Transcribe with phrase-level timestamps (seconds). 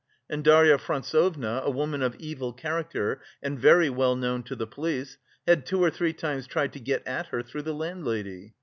[0.31, 5.19] And Darya Frantsovna, a woman of evil character and very well known to the police,
[5.47, 8.55] had two or three times tried to get at her through the landlady.